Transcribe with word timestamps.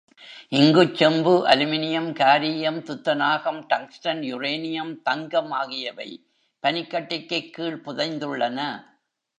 இங்குச் 0.49 0.95
செம்பு, 0.95 1.47
அலுமினியம், 1.47 2.09
காரீயம், 2.13 2.79
துத்தநாகம், 2.81 3.61
டங்ஸ்ட 3.69 4.13
ன், 4.13 4.23
யுரேனியம், 4.23 5.01
தங்கம் 5.01 5.51
ஆகியவை 5.51 6.09
பனிக்கட்டிக்குக் 6.63 7.51
கீழ்ப் 7.57 7.89
புதைந்துள்ளன. 7.89 8.59